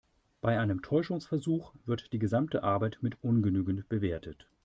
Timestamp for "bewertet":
3.87-4.47